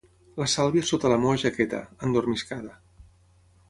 La 0.43 0.47
Sàlvia 0.53 0.85
sota 0.93 1.13
la 1.13 1.19
meva 1.27 1.37
jaqueta, 1.43 1.85
endormiscada. 2.09 2.77